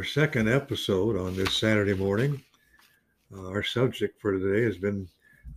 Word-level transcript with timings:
Our 0.00 0.04
second 0.04 0.48
episode 0.48 1.18
on 1.18 1.36
this 1.36 1.58
Saturday 1.58 1.92
morning. 1.92 2.42
Uh, 3.36 3.48
our 3.48 3.62
subject 3.62 4.18
for 4.18 4.32
today 4.32 4.64
has 4.64 4.78
been 4.78 5.06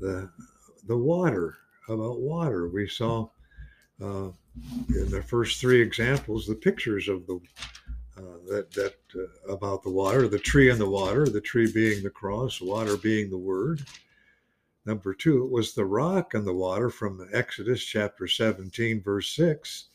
the 0.01 0.29
the 0.85 0.97
water. 0.97 1.55
About 1.87 2.19
water, 2.19 2.67
we 2.67 2.85
saw 2.85 3.29
uh, 4.01 4.31
in 4.89 5.09
the 5.09 5.23
first 5.25 5.61
three 5.61 5.81
examples 5.81 6.45
the 6.45 6.55
pictures 6.55 7.07
of 7.07 7.25
the 7.25 7.39
uh, 8.17 8.37
that 8.49 8.69
that 8.71 8.95
uh, 9.15 9.53
about 9.53 9.81
the 9.81 9.89
water, 9.89 10.27
the 10.27 10.37
tree 10.39 10.69
and 10.69 10.77
the 10.81 10.89
water, 10.89 11.25
the 11.25 11.39
tree 11.39 11.71
being 11.71 12.03
the 12.03 12.09
cross, 12.09 12.59
water 12.59 12.97
being 12.97 13.29
the 13.29 13.37
word. 13.37 13.81
Number 14.85 15.13
two 15.13 15.45
was 15.45 15.73
the 15.73 15.85
rock 15.85 16.33
and 16.33 16.45
the 16.45 16.53
water 16.53 16.89
from 16.89 17.29
Exodus 17.31 17.81
chapter 17.81 18.27
17, 18.27 19.01
verse 19.01 19.33
6. 19.37 19.85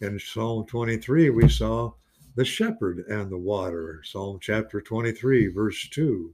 In 0.00 0.20
Psalm 0.20 0.66
23, 0.66 1.30
we 1.30 1.48
saw 1.48 1.94
the 2.34 2.44
shepherd 2.44 3.04
and 3.08 3.30
the 3.30 3.38
water, 3.38 4.02
Psalm 4.04 4.38
chapter 4.40 4.80
23, 4.80 5.48
verse 5.48 5.88
2. 5.88 6.32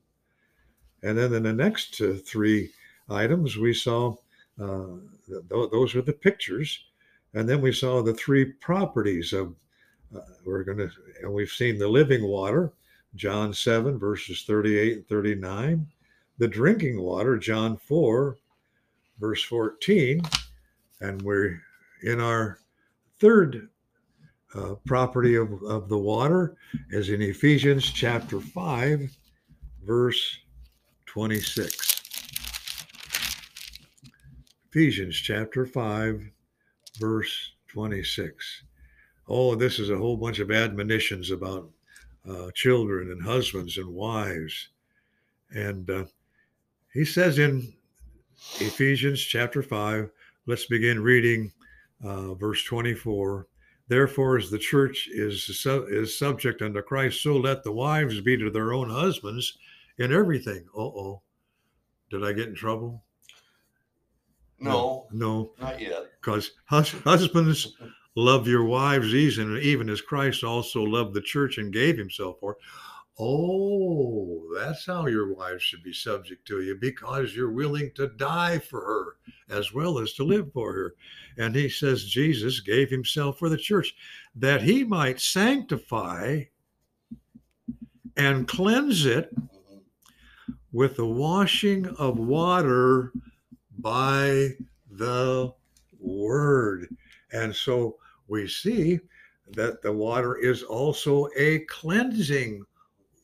And 1.03 1.19
then 1.19 1.33
in 1.33 1.43
the 1.43 1.53
next 1.53 2.01
uh, 2.01 2.15
three 2.25 2.71
items, 3.09 3.57
we 3.57 3.75
saw 3.75 4.15
uh, 4.61 4.97
th- 5.27 5.43
those 5.49 5.95
are 5.95 6.03
the 6.03 6.13
pictures. 6.13 6.85
And 7.35 7.49
then 7.49 7.61
we 7.61 7.73
saw 7.73 8.03
the 8.03 8.15
three 8.15 8.45
properties 8.45 9.33
of, 9.33 9.55
uh, 10.15 10.21
we're 10.45 10.65
going 10.65 10.79
to, 10.79 10.91
and 11.23 11.33
we've 11.33 11.51
seen 11.51 11.79
the 11.79 11.89
living 11.89 12.27
water, 12.27 12.73
John 13.15 13.53
7, 13.53 13.99
verses 13.99 14.43
38 14.43 14.97
and 14.97 15.09
39, 15.09 15.87
the 16.39 16.49
drinking 16.49 17.01
water, 17.01 17.37
John 17.37 17.77
4, 17.77 18.37
verse 19.21 19.43
14. 19.43 20.23
And 21.01 21.23
we're 21.23 21.61
in 22.03 22.21
our 22.21 22.59
third 23.19 23.69
uh, 24.55 24.75
property 24.87 25.35
of, 25.35 25.63
of 25.65 25.89
the 25.89 25.99
water 25.99 26.57
as 26.93 27.11
in 27.11 27.21
Ephesians 27.23 27.85
chapter 27.85 28.41
5, 28.41 29.11
verse 29.85 30.39
26. 31.07 32.03
Ephesians 34.71 35.17
chapter 35.17 35.67
5, 35.67 36.23
verse 36.99 37.53
26. 37.69 38.63
Oh, 39.29 39.55
this 39.55 39.79
is 39.79 39.91
a 39.91 39.99
whole 39.99 40.17
bunch 40.17 40.39
of 40.39 40.51
admonitions 40.51 41.31
about 41.31 41.69
uh, 42.29 42.51
children 42.55 43.11
and 43.11 43.23
husbands 43.23 43.79
and 43.79 43.89
wives. 43.89 44.69
And 45.51 45.89
uh, 45.91 46.05
he 46.93 47.05
says 47.05 47.39
in 47.39 47.73
Ephesians 48.61 49.21
chapter 49.21 49.63
5, 49.63 50.11
let's 50.47 50.67
begin 50.67 51.03
reading 51.03 51.53
uh, 52.05 52.35
verse 52.35 52.63
24. 52.65 53.47
Therefore, 53.89 54.37
as 54.37 54.51
the 54.51 54.59
church 54.59 55.09
is, 55.11 55.49
is 55.67 56.19
subject 56.19 56.61
unto 56.63 56.83
Christ, 56.83 57.23
so 57.23 57.37
let 57.37 57.65
the 57.65 57.73
wives 57.73 58.21
be 58.21 58.37
to 58.37 58.51
their 58.51 58.73
own 58.75 58.91
husbands 58.91 59.57
in 59.99 60.13
everything. 60.13 60.67
Uh 60.77 60.81
oh. 60.83 61.23
Did 62.11 62.25
I 62.25 62.33
get 62.33 62.49
in 62.49 62.55
trouble? 62.55 63.03
No, 64.61 65.07
No, 65.13 65.53
not 65.61 65.81
yet. 65.81 66.07
because 66.21 66.51
hus- 66.65 66.91
husbands 67.05 67.77
love 68.17 68.49
your 68.49 68.65
wives 68.65 69.15
even, 69.15 69.57
even 69.59 69.89
as 69.89 70.01
Christ 70.01 70.43
also 70.43 70.83
loved 70.83 71.15
the 71.15 71.21
church 71.21 71.59
and 71.59 71.73
gave 71.73 71.97
himself 71.97 72.39
for. 72.41 72.53
it. 72.53 72.59
Oh, 73.21 74.43
that's 74.57 74.85
how 74.87 75.07
your 75.07 75.33
wives 75.35 75.63
should 75.63 75.83
be 75.83 75.93
subject 75.93 76.47
to 76.49 76.61
you 76.63 76.77
because 76.81 77.35
you're 77.35 77.53
willing 77.53 77.91
to 77.95 78.09
die 78.09 78.59
for 78.59 78.81
her 78.81 79.08
as 79.51 79.73
well 79.73 79.99
as 79.99 80.13
to 80.15 80.25
live 80.25 80.53
for 80.53 80.73
her. 80.73 80.95
And 81.37 81.55
he 81.55 81.69
says 81.69 82.05
Jesus 82.05 82.61
gave 82.61 82.91
himself 82.91 83.39
for 83.39 83.49
the 83.49 83.57
church 83.57 83.95
that 84.35 84.63
he 84.63 84.85
might 84.85 85.21
sanctify 85.21 86.43
and 88.17 88.49
cleanse 88.49 89.07
it 89.07 89.31
with 90.73 90.97
the 90.97 91.07
washing 91.07 91.87
of 91.97 92.19
water 92.19 93.13
by 93.79 94.51
the 94.91 95.53
word. 96.01 96.89
And 97.33 97.55
so 97.55 97.97
we 98.27 98.49
see 98.49 99.01
that 99.53 99.81
the 99.83 99.93
water 99.93 100.37
is 100.37 100.63
also 100.63 101.29
a 101.37 101.61
cleansing 101.61 102.65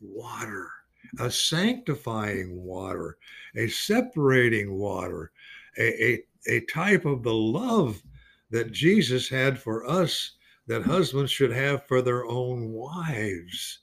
water, 0.00 0.70
a 1.18 1.30
sanctifying 1.30 2.62
water, 2.62 3.18
a 3.56 3.68
separating 3.68 4.74
water, 4.74 5.32
a, 5.78 6.04
a, 6.04 6.24
a 6.48 6.60
type 6.66 7.04
of 7.04 7.22
the 7.22 7.34
love 7.34 8.02
that 8.50 8.72
Jesus 8.72 9.28
had 9.28 9.58
for 9.58 9.88
us 9.88 10.32
that 10.66 10.82
husbands 10.82 11.30
should 11.30 11.52
have 11.52 11.86
for 11.86 12.00
their 12.02 12.24
own 12.26 12.72
wives, 12.72 13.80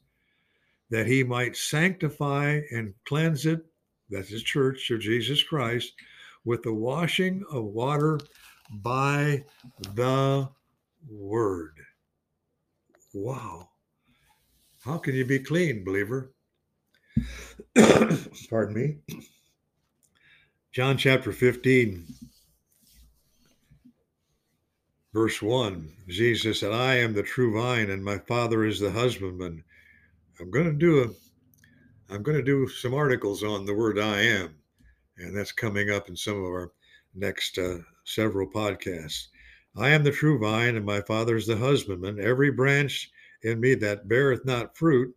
that 0.90 1.08
he 1.08 1.24
might 1.24 1.56
sanctify 1.56 2.62
and 2.72 2.94
cleanse 3.06 3.46
it, 3.46 3.66
that's 4.10 4.30
his 4.30 4.44
church 4.44 4.90
or 4.92 4.98
Jesus 4.98 5.44
Christ, 5.44 5.94
with 6.44 6.64
the 6.64 6.74
washing 6.74 7.44
of 7.52 7.66
water 7.66 8.20
by 8.72 9.44
the 9.96 10.50
word. 11.10 11.78
Wow. 13.14 13.70
How 14.84 14.98
can 14.98 15.14
you 15.14 15.26
be 15.26 15.40
clean, 15.40 15.84
believer? 15.84 16.34
Pardon 18.50 18.74
me. 18.74 18.98
John 20.74 20.98
chapter 20.98 21.34
15, 21.34 22.06
verse 25.14 25.42
1. 25.42 25.92
Jesus 26.08 26.62
said, 26.62 26.72
I 26.72 26.96
am 26.96 27.14
the 27.14 27.24
true 27.24 27.54
vine, 27.54 27.90
and 27.90 28.02
my 28.02 28.18
father 28.20 28.64
is 28.64 28.80
the 28.80 28.90
husbandman. 28.90 29.66
I'm 30.40 30.50
going 30.50 30.68
to 30.68 30.72
do 30.72 31.04
a 31.04 31.08
I'm 32.14 32.24
to 32.24 32.42
do 32.42 32.68
some 32.68 32.94
articles 32.94 33.44
on 33.44 33.66
the 33.66 33.74
word 33.74 34.00
I 34.00 34.22
am, 34.22 34.56
and 35.18 35.36
that's 35.36 35.52
coming 35.52 35.90
up 35.90 36.08
in 36.08 36.16
some 36.16 36.38
of 36.38 36.44
our 36.44 36.72
next 37.16 37.58
uh, 37.58 37.80
several 38.06 38.50
podcasts. 38.50 39.28
I 39.78 39.90
am 39.90 40.04
the 40.04 40.12
true 40.12 40.40
vine, 40.40 40.78
and 40.78 40.86
my 40.86 41.02
father 41.02 41.36
is 41.36 41.48
the 41.48 41.58
husbandman. 41.58 42.20
Every 42.20 42.52
branch 42.52 43.12
in 43.44 43.60
me 43.60 43.76
that 43.76 44.08
beareth 44.08 44.46
not 44.46 44.78
fruit, 44.78 45.14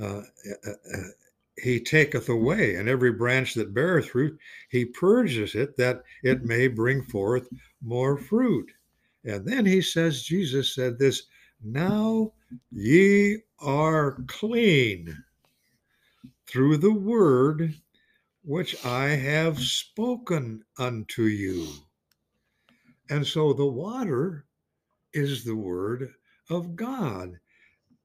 uh, 0.00 0.22
uh, 0.66 0.70
uh, 0.70 1.08
he 1.56 1.78
taketh 1.80 2.28
away, 2.28 2.74
and 2.74 2.88
every 2.88 3.12
branch 3.12 3.54
that 3.54 3.74
beareth 3.74 4.10
fruit, 4.10 4.38
he 4.70 4.84
purges 4.84 5.54
it 5.54 5.76
that 5.76 6.02
it 6.22 6.44
may 6.44 6.66
bring 6.66 7.02
forth 7.04 7.48
more 7.82 8.16
fruit. 8.18 8.70
And 9.24 9.46
then 9.46 9.64
he 9.64 9.80
says, 9.80 10.24
Jesus 10.24 10.74
said 10.74 10.98
this, 10.98 11.22
now 11.62 12.32
ye 12.70 13.38
are 13.60 14.22
clean 14.26 15.16
through 16.46 16.76
the 16.78 16.92
word 16.92 17.74
which 18.42 18.84
I 18.84 19.08
have 19.10 19.58
spoken 19.58 20.62
unto 20.78 21.22
you. 21.22 21.66
And 23.08 23.26
so 23.26 23.52
the 23.52 23.64
water 23.66 24.44
is 25.14 25.44
the 25.44 25.56
word 25.56 26.12
of 26.50 26.76
God. 26.76 27.38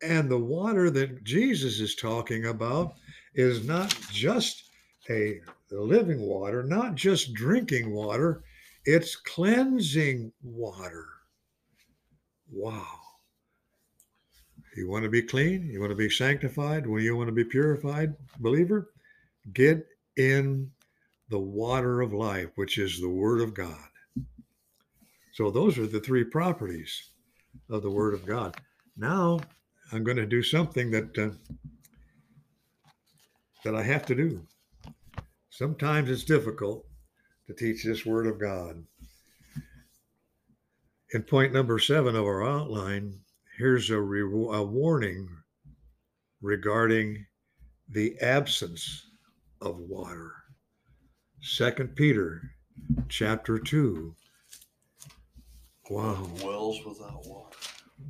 And 0.01 0.29
the 0.29 0.39
water 0.39 0.89
that 0.91 1.25
Jesus 1.25 1.81
is 1.81 1.95
talking 1.95 2.45
about 2.45 2.93
is 3.35 3.65
not 3.65 3.95
just 4.11 4.63
a 5.09 5.41
living 5.71 6.21
water, 6.21 6.63
not 6.63 6.95
just 6.95 7.33
drinking 7.33 7.91
water, 7.91 8.43
it's 8.85 9.15
cleansing 9.15 10.31
water. 10.41 11.05
Wow. 12.51 12.85
You 14.75 14.89
want 14.89 15.03
to 15.03 15.09
be 15.09 15.21
clean? 15.21 15.69
You 15.69 15.79
want 15.79 15.91
to 15.91 15.95
be 15.95 16.09
sanctified? 16.09 16.87
Well, 16.87 17.01
you 17.01 17.15
want 17.15 17.27
to 17.27 17.33
be 17.33 17.43
purified, 17.43 18.15
believer? 18.39 18.91
Get 19.53 19.85
in 20.15 20.71
the 21.29 21.39
water 21.39 22.01
of 22.01 22.13
life, 22.13 22.49
which 22.55 22.77
is 22.77 22.99
the 22.99 23.09
Word 23.09 23.41
of 23.41 23.53
God. 23.53 23.77
So, 25.33 25.51
those 25.51 25.77
are 25.77 25.87
the 25.87 25.99
three 25.99 26.23
properties 26.23 27.09
of 27.69 27.83
the 27.83 27.91
Word 27.91 28.13
of 28.13 28.25
God. 28.25 28.55
Now, 28.97 29.39
I'm 29.91 30.03
going 30.03 30.17
to 30.17 30.25
do 30.25 30.43
something 30.43 30.91
that 30.91 31.17
uh, 31.17 31.29
that 33.63 33.75
I 33.75 33.83
have 33.83 34.05
to 34.07 34.15
do. 34.15 34.41
Sometimes 35.49 36.09
it's 36.09 36.23
difficult 36.23 36.85
to 37.47 37.53
teach 37.53 37.83
this 37.83 38.05
Word 38.05 38.27
of 38.27 38.39
God. 38.39 38.83
In 41.13 41.23
point 41.23 41.53
number 41.53 41.79
seven 41.79 42.15
of 42.15 42.23
our 42.23 42.47
outline, 42.47 43.19
here's 43.57 43.89
a, 43.89 43.99
re- 43.99 44.21
a 44.21 44.63
warning 44.63 45.27
regarding 46.41 47.25
the 47.89 48.17
absence 48.19 49.07
of 49.61 49.77
water. 49.79 50.31
Second 51.41 51.95
Peter 51.95 52.51
chapter 53.07 53.57
2. 53.57 54.15
Wow. 55.89 56.29
Wells 56.43 56.85
without 56.85 57.25
water. 57.25 57.57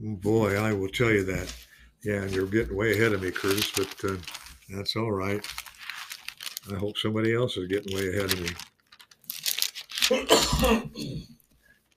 Boy, 0.01 0.55
I 0.57 0.73
will 0.73 0.89
tell 0.89 1.09
you 1.11 1.23
that. 1.23 1.55
Yeah, 2.03 2.23
and 2.23 2.31
you're 2.31 2.45
getting 2.45 2.75
way 2.75 2.93
ahead 2.93 3.13
of 3.13 3.21
me, 3.21 3.31
Curtis, 3.31 3.71
but 3.71 4.11
uh, 4.11 4.17
that's 4.69 4.95
all 4.95 5.11
right. 5.11 5.45
I 6.71 6.75
hope 6.75 6.97
somebody 6.97 7.33
else 7.33 7.57
is 7.57 7.67
getting 7.67 7.95
way 7.95 8.09
ahead 8.09 8.33
of 8.33 8.41
me. 8.41 8.49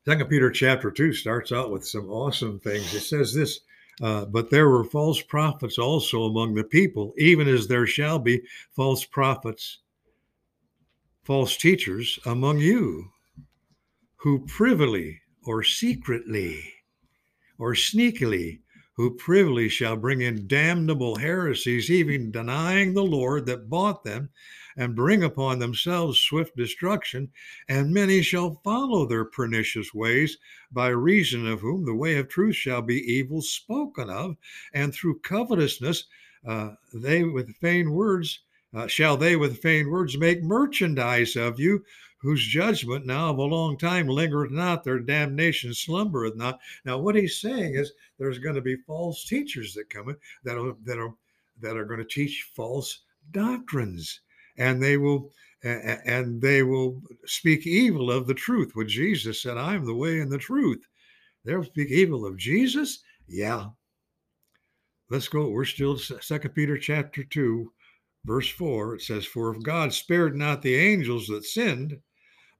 Second 0.05 0.29
Peter 0.29 0.51
chapter 0.51 0.91
2 0.91 1.13
starts 1.13 1.53
out 1.53 1.71
with 1.71 1.87
some 1.87 2.09
awesome 2.09 2.59
things. 2.59 2.93
It 2.95 3.01
says 3.01 3.33
this 3.33 3.61
Uh, 4.01 4.25
but 4.25 4.51
there 4.51 4.69
were 4.69 4.85
false 4.85 5.21
prophets 5.21 5.79
also 5.79 6.25
among 6.25 6.55
the 6.55 6.65
people, 6.65 7.13
even 7.19 7.47
as 7.47 7.69
there 7.69 7.87
shall 7.87 8.19
be 8.19 8.41
false 8.75 9.05
prophets, 9.05 9.79
false 11.23 11.57
teachers 11.57 12.19
among 12.27 12.59
you, 12.59 13.11
who 14.17 14.47
privily 14.47 15.21
or 15.45 15.63
secretly 15.63 16.73
or 17.59 17.75
sneakily, 17.75 18.62
who 18.94 19.17
privily 19.17 19.69
shall 19.69 19.97
bring 19.97 20.21
in 20.21 20.47
damnable 20.47 21.17
heresies, 21.17 21.91
even 21.91 22.31
denying 22.31 22.93
the 22.93 23.05
Lord 23.05 23.47
that 23.47 23.71
bought 23.71 24.05
them, 24.05 24.29
and 24.77 24.94
bring 24.94 25.23
upon 25.23 25.59
themselves 25.59 26.19
swift 26.19 26.56
destruction. 26.56 27.31
And 27.69 27.93
many 27.93 28.23
shall 28.23 28.61
follow 28.65 29.06
their 29.06 29.25
pernicious 29.25 29.94
ways, 29.94 30.39
by 30.71 30.89
reason 30.89 31.47
of 31.47 31.61
whom 31.61 31.85
the 31.85 31.94
way 31.94 32.17
of 32.17 32.29
truth 32.29 32.56
shall 32.56 32.83
be 32.83 33.00
evil 33.12 33.43
spoken 33.43 34.11
of, 34.11 34.37
and 34.75 34.93
through 34.93 35.21
covetousness 35.21 36.05
uh, 36.47 36.71
they 36.93 37.23
with 37.23 37.59
vain 37.61 37.93
words. 37.93 38.41
Uh, 38.75 38.87
shall 38.87 39.19
they 39.19 39.37
with 39.37 39.61
vain 39.62 39.91
words 39.91 40.17
make 40.17 40.43
merchandise 40.43 41.37
of 41.37 41.61
you, 41.61 41.85
whose 42.23 42.47
judgment 42.47 43.05
now 43.05 43.31
of 43.31 43.39
a 43.39 43.43
long 43.43 43.77
time 43.77 44.07
lingereth 44.07 44.53
not, 44.53 44.85
their 44.85 45.01
damnation 45.01 45.75
slumbereth 45.75 46.37
not. 46.37 46.61
Now, 46.85 46.97
what 46.99 47.17
he's 47.17 47.41
saying 47.41 47.75
is 47.75 47.93
there's 48.17 48.39
going 48.39 48.55
to 48.55 48.61
be 48.61 48.77
false 48.87 49.25
teachers 49.25 49.75
that 49.75 49.91
come 49.91 50.09
in 50.09 50.17
that 50.45 50.57
are 50.57 50.77
that 50.85 50.99
are 50.99 51.15
that 51.61 51.77
are 51.77 51.85
going 51.85 51.99
to 51.99 52.05
teach 52.05 52.51
false 52.55 53.03
doctrines, 53.33 54.21
and 54.57 54.81
they 54.81 54.97
will 54.97 55.33
and 55.65 56.41
they 56.41 56.63
will 56.63 57.03
speak 57.25 57.67
evil 57.67 58.11
of 58.11 58.27
the 58.27 58.35
truth. 58.35 58.71
What 58.75 58.87
Jesus 58.87 59.43
said, 59.43 59.59
"I 59.59 59.75
am 59.75 59.85
the 59.85 59.95
way 59.95 60.21
and 60.21 60.31
the 60.31 60.39
truth." 60.39 60.87
They'll 61.45 61.65
speak 61.65 61.91
evil 61.91 62.25
of 62.25 62.37
Jesus. 62.37 63.03
Yeah. 63.27 63.71
Let's 65.11 65.29
go. 65.29 65.49
We're 65.49 65.65
still 65.65 65.99
Second 65.99 66.55
Peter 66.55 66.79
chapter 66.79 67.25
two, 67.25 67.73
verse 68.25 68.49
four. 68.49 68.95
It 68.95 69.03
says, 69.03 69.27
"For 69.27 69.55
if 69.55 69.63
God 69.63 69.93
spared 69.93 70.37
not 70.37 70.63
the 70.63 70.77
angels 70.77 71.27
that 71.27 71.45
sinned." 71.45 72.01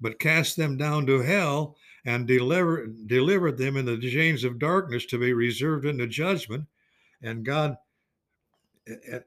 But 0.03 0.19
cast 0.19 0.57
them 0.57 0.77
down 0.77 1.07
to 1.07 1.21
hell 1.21 1.77
and 2.05 2.27
deliver, 2.27 2.89
delivered 3.07 3.57
them 3.57 3.77
in 3.77 3.87
the 3.87 3.99
chains 3.99 4.45
of 4.45 4.59
darkness 4.59 5.07
to 5.07 5.19
be 5.19 5.33
reserved 5.33 5.87
in 5.87 5.97
the 5.97 6.07
judgment. 6.07 6.67
And 7.23 7.45
God 7.45 7.77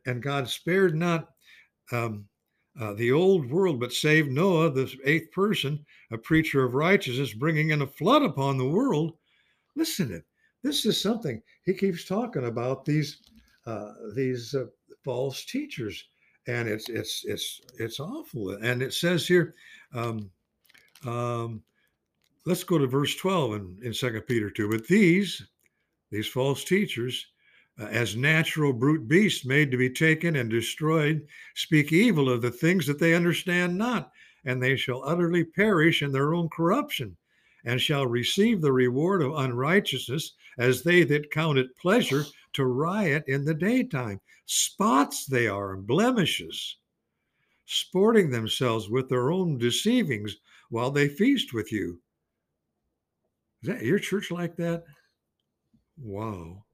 and 0.05 0.21
God 0.21 0.49
spared 0.49 0.95
not 0.95 1.29
um, 1.91 2.25
uh, 2.79 2.93
the 2.93 3.11
old 3.11 3.49
world, 3.49 3.79
but 3.79 3.93
saved 3.93 4.29
Noah, 4.29 4.69
the 4.69 4.93
eighth 5.05 5.31
person, 5.31 5.85
a 6.11 6.17
preacher 6.17 6.63
of 6.63 6.73
righteousness, 6.73 7.33
bringing 7.33 7.69
in 7.69 7.81
a 7.81 7.87
flood 7.87 8.21
upon 8.21 8.57
the 8.57 8.67
world. 8.67 9.13
Listen 9.75 10.09
to 10.09 10.15
it. 10.15 10.25
This 10.61 10.85
is 10.85 10.99
something 10.99 11.41
he 11.63 11.73
keeps 11.73 12.05
talking 12.05 12.45
about 12.45 12.85
these 12.85 13.19
uh, 13.65 13.93
these 14.15 14.53
uh, 14.53 14.65
false 15.03 15.45
teachers, 15.45 16.03
and 16.47 16.67
it's 16.67 16.89
it's 16.89 17.23
it's 17.25 17.61
it's 17.79 17.99
awful. 17.99 18.51
And 18.51 18.81
it 18.81 18.93
says 18.93 19.27
here, 19.27 19.53
um, 19.93 20.29
um, 21.05 21.61
let's 22.45 22.63
go 22.63 22.77
to 22.77 22.87
verse 22.87 23.15
12 23.15 23.53
in, 23.53 23.77
in 23.83 23.93
2 23.93 24.21
Peter 24.21 24.49
2. 24.49 24.69
But 24.69 24.87
these, 24.87 25.45
these 26.11 26.27
false 26.27 26.63
teachers, 26.63 27.25
uh, 27.79 27.85
as 27.85 28.15
natural 28.15 28.71
brute 28.71 29.07
beasts 29.07 29.45
made 29.45 29.71
to 29.71 29.77
be 29.77 29.89
taken 29.89 30.37
and 30.37 30.49
destroyed, 30.49 31.27
speak 31.55 31.91
evil 31.91 32.29
of 32.29 32.41
the 32.41 32.51
things 32.51 32.85
that 32.87 32.99
they 32.99 33.13
understand 33.13 33.77
not, 33.77 34.11
and 34.45 34.61
they 34.61 34.75
shall 34.75 35.03
utterly 35.05 35.43
perish 35.43 36.01
in 36.01 36.11
their 36.11 36.33
own 36.33 36.47
corruption, 36.49 37.17
and 37.65 37.81
shall 37.81 38.05
receive 38.05 38.61
the 38.61 38.71
reward 38.71 39.21
of 39.21 39.35
unrighteousness, 39.35 40.33
as 40.57 40.83
they 40.83 41.03
that 41.03 41.31
count 41.31 41.57
it 41.57 41.75
pleasure 41.77 42.23
to 42.53 42.65
riot 42.65 43.23
in 43.27 43.43
the 43.43 43.53
daytime. 43.53 44.21
Spots 44.45 45.25
they 45.25 45.47
are, 45.47 45.73
and 45.73 45.85
blemishes, 45.85 46.77
sporting 47.65 48.29
themselves 48.29 48.89
with 48.89 49.09
their 49.09 49.31
own 49.31 49.57
deceivings 49.57 50.37
while 50.69 50.91
they 50.91 51.07
feast 51.07 51.53
with 51.53 51.71
you. 51.71 52.01
Is 53.63 53.69
that 53.69 53.83
your 53.83 53.99
church 53.99 54.31
like 54.31 54.55
that? 54.57 54.83
Wow. 55.97 56.65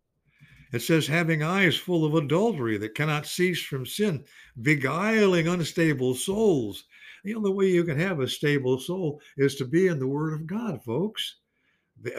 It 0.74 0.82
says, 0.82 1.08
having 1.08 1.44
eyes 1.44 1.76
full 1.76 2.06
of 2.06 2.16
adultery 2.16 2.78
that 2.78 2.96
cannot 2.96 3.26
cease 3.26 3.62
from 3.62 3.86
sin, 3.86 4.24
beguiling 4.62 5.48
unstable 5.48 6.16
souls. 6.16 6.86
The 7.24 7.36
only 7.36 7.52
way 7.52 7.68
you 7.68 7.84
can 7.84 8.00
have 8.00 8.20
a 8.20 8.28
stable 8.28 8.80
soul 8.80 9.22
is 9.38 9.56
to 9.56 9.66
be 9.66 9.88
in 9.88 10.00
the 10.00 10.08
Word 10.08 10.34
of 10.34 10.48
God, 10.48 10.82
folks. 10.84 11.38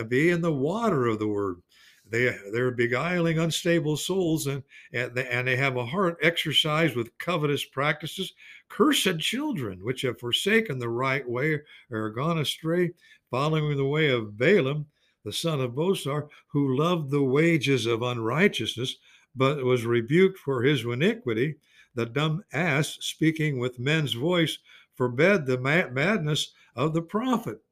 Be 0.09 0.31
in 0.31 0.43
the 0.43 0.53
water 0.53 1.07
of 1.07 1.19
the 1.19 1.29
Word. 1.29 1.63
They, 2.12 2.38
they're 2.53 2.70
beguiling 2.70 3.38
unstable 3.38 3.97
souls 3.97 4.47
and, 4.47 4.62
and, 4.93 5.14
they, 5.14 5.26
and 5.29 5.49
they 5.49 5.56
have 5.56 5.79
a 5.79 5.87
heart 5.87 6.19
exercised 6.20 6.94
with 6.94 7.17
covetous 7.17 7.64
practices. 7.64 8.35
Cursed 8.69 9.19
children, 9.19 9.82
which 9.82 10.03
have 10.03 10.20
forsaken 10.20 10.79
the 10.79 10.91
right 10.91 11.26
way, 11.26 11.62
are 11.91 12.11
gone 12.11 12.37
astray, 12.37 12.91
following 13.31 13.79
the 13.79 13.87
way 13.87 14.11
of 14.11 14.37
Balaam, 14.37 14.88
the 15.25 15.32
son 15.32 15.62
of 15.62 15.70
Bosor, 15.70 16.29
who 16.49 16.76
loved 16.76 17.11
the 17.11 17.23
wages 17.23 17.87
of 17.87 18.03
unrighteousness, 18.03 18.99
but 19.35 19.64
was 19.64 19.87
rebuked 19.87 20.38
for 20.38 20.62
his 20.62 20.85
iniquity. 20.85 21.56
The 21.94 22.05
dumb 22.05 22.44
ass, 22.53 22.99
speaking 23.00 23.59
with 23.59 23.79
men's 23.79 24.12
voice, 24.12 24.59
forbade 24.94 25.47
the 25.47 25.56
madness 25.56 26.53
of 26.76 26.93
the 26.93 27.00
prophet. 27.00 27.62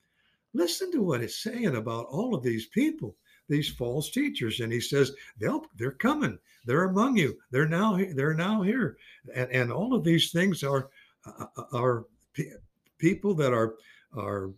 Listen 0.55 0.91
to 0.93 1.03
what 1.03 1.21
it's 1.21 1.43
saying 1.43 1.77
about 1.77 2.07
all 2.07 2.35
of 2.35 2.43
these 2.43 2.65
people 2.65 3.17
these 3.51 3.69
false 3.69 4.11
teachers 4.11 4.61
and 4.61 4.73
he 4.73 4.81
says 4.81 5.13
they'll 5.39 5.67
they're 5.77 5.93
coming. 5.93 6.39
They're 6.65 6.85
among 6.85 7.17
you. 7.17 7.37
They're 7.51 7.69
now 7.69 7.99
they're 8.15 8.35
now 8.35 8.63
here. 8.63 8.97
And, 9.35 9.51
and 9.51 9.73
all 9.73 9.93
of 9.95 10.05
these 10.05 10.31
things 10.31 10.63
are 10.63 10.89
uh, 11.27 11.47
uh 11.57 11.77
are 11.77 12.07
people 12.99 13.35
that 13.35 13.53
are 13.53 13.75
are 14.17 14.53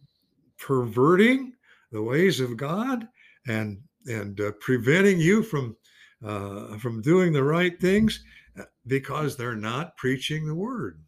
perverting 0.59 1.55
the 1.91 2.03
ways 2.03 2.39
of 2.39 2.57
god 2.57 3.09
and 3.47 3.81
and 4.07 4.41
uh, 4.41 4.53
preventing 4.61 5.19
you 5.19 5.43
from 5.43 5.77
uh, 6.25 6.77
from 6.79 7.03
doing 7.03 7.33
the 7.33 7.43
right 7.43 7.81
things 7.81 8.23
uh, 8.59 8.65
because 8.87 9.37
they're 9.37 9.57
not 9.57 9.97
preaching 9.97 10.47
the 10.47 10.55
word. 10.55 11.03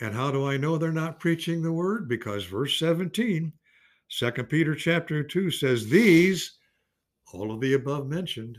And 0.00 0.14
how 0.14 0.30
do 0.30 0.46
i 0.46 0.56
know 0.56 0.78
they're 0.78 0.92
not 0.92 1.20
preaching 1.20 1.62
the 1.62 1.72
word? 1.72 2.08
Because 2.08 2.44
verse 2.44 2.78
17 2.78 3.52
Second 4.08 4.46
Peter 4.46 4.74
chapter 4.74 5.22
2 5.22 5.50
says, 5.50 5.88
These, 5.88 6.58
all 7.32 7.52
of 7.52 7.60
the 7.60 7.74
above 7.74 8.06
mentioned, 8.06 8.58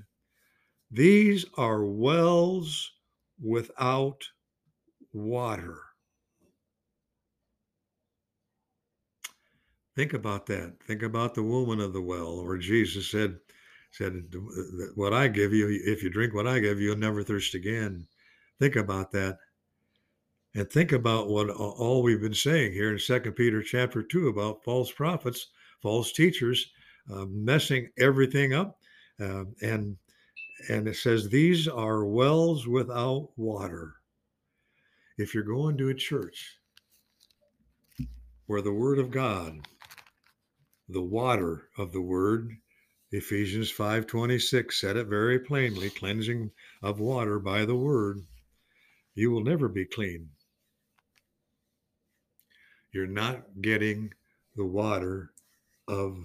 these 0.92 1.46
are 1.58 1.84
wells 1.86 2.92
without 3.42 4.24
water. 5.12 5.80
Think 9.96 10.14
about 10.14 10.46
that. 10.46 10.76
Think 10.86 11.04
about 11.04 11.34
the 11.34 11.44
woman 11.44 11.80
of 11.80 11.94
the 11.94 12.02
well, 12.02 12.46
where 12.46 12.58
Jesus 12.58 13.10
said, 13.10 13.38
said, 13.92 14.24
What 14.96 15.14
I 15.14 15.28
give 15.28 15.52
you, 15.52 15.68
if 15.84 16.04
you 16.04 16.10
drink 16.10 16.34
what 16.34 16.48
I 16.48 16.60
give 16.60 16.80
you, 16.80 16.90
you'll 16.90 16.98
never 16.98 17.24
thirst 17.24 17.56
again. 17.56 18.08
Think 18.60 18.76
about 18.76 19.12
that 19.12 19.40
and 20.56 20.70
think 20.70 20.92
about 20.92 21.30
what 21.30 21.50
all 21.50 22.02
we've 22.02 22.22
been 22.22 22.34
saying 22.34 22.72
here 22.72 22.92
in 22.92 23.00
second 23.00 23.34
peter 23.34 23.62
chapter 23.62 24.02
2 24.02 24.30
about 24.30 24.64
false 24.64 24.92
prophets 24.92 25.48
false 25.82 26.12
teachers 26.12 26.72
uh, 27.14 27.26
messing 27.30 27.90
everything 27.98 28.54
up 28.54 28.78
uh, 29.20 29.44
and 29.62 29.98
and 30.68 30.88
it 30.88 30.96
says 30.96 31.30
these 31.30 31.68
are 31.68 32.06
wells 32.06 32.68
without 32.68 33.30
water. 33.38 33.96
If 35.18 35.34
you're 35.34 35.44
going 35.44 35.78
to 35.78 35.90
a 35.90 35.94
church 35.94 36.58
where 38.46 38.62
the 38.62 38.74
word 38.74 38.98
of 38.98 39.12
god 39.12 39.60
the 40.88 41.02
water 41.02 41.70
of 41.78 41.92
the 41.92 42.02
word 42.02 42.50
ephesians 43.12 43.72
5.26 43.72 44.74
said 44.74 44.98
it 44.98 45.06
very 45.06 45.38
plainly 45.38 45.92
cleansing 45.92 46.50
of 46.82 47.00
water 47.00 47.38
by 47.38 47.64
the 47.64 47.76
word 47.76 48.22
you 49.14 49.30
will 49.30 49.44
never 49.44 49.68
be 49.68 49.86
clean 49.86 50.30
you're 52.92 53.08
not 53.08 53.44
getting 53.62 54.12
the 54.56 54.66
water 54.66 55.32
of 55.88 56.18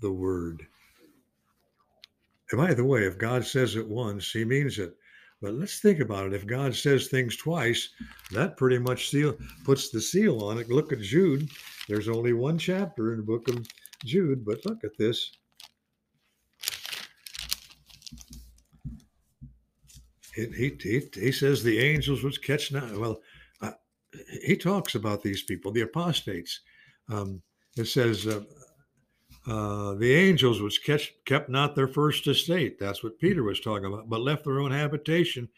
the 0.00 0.12
word. 0.12 0.66
And 2.50 2.60
by 2.60 2.74
the 2.74 2.84
way, 2.84 3.04
if 3.04 3.18
God 3.18 3.44
says 3.44 3.76
it 3.76 3.88
once, 3.88 4.30
he 4.30 4.44
means 4.44 4.78
it. 4.78 4.94
But 5.40 5.54
let's 5.54 5.80
think 5.80 5.98
about 5.98 6.26
it. 6.26 6.34
If 6.34 6.46
God 6.46 6.74
says 6.74 7.08
things 7.08 7.36
twice, 7.36 7.88
that 8.30 8.56
pretty 8.56 8.78
much 8.78 9.08
seal 9.08 9.36
puts 9.64 9.90
the 9.90 10.00
seal 10.00 10.44
on 10.44 10.58
it. 10.58 10.68
Look 10.68 10.92
at 10.92 11.00
Jude. 11.00 11.50
There's 11.88 12.08
only 12.08 12.32
one 12.32 12.58
chapter 12.58 13.12
in 13.12 13.18
the 13.18 13.24
book 13.24 13.48
of 13.48 13.66
Jude, 14.04 14.44
but 14.44 14.64
look 14.64 14.84
at 14.84 14.96
this. 14.98 15.32
He, 20.34 20.46
he, 20.80 21.08
he, 21.12 21.32
says 21.32 21.62
the 21.62 21.78
angels 21.78 22.22
which 22.22 22.40
catch 22.40 22.72
not. 22.72 22.96
Well, 22.96 23.20
he 24.42 24.56
talks 24.56 24.94
about 24.94 25.22
these 25.22 25.42
people, 25.42 25.72
the 25.72 25.82
apostates. 25.82 26.60
Um, 27.08 27.42
it 27.76 27.86
says, 27.86 28.26
uh, 28.26 28.42
uh, 29.46 29.94
the 29.94 30.14
angels 30.14 30.60
which 30.60 30.84
catch, 30.84 31.14
kept 31.24 31.48
not 31.48 31.74
their 31.74 31.88
first 31.88 32.26
estate. 32.26 32.78
That's 32.78 33.02
what 33.02 33.18
Peter 33.18 33.42
was 33.42 33.60
talking 33.60 33.86
about, 33.86 34.08
but 34.08 34.20
left 34.20 34.44
their 34.44 34.60
own 34.60 34.70
habitation. 34.70 35.48